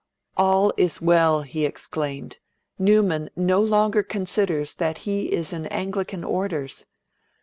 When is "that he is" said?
4.73-5.53